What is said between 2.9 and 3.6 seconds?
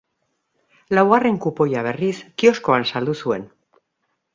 saldu zuen.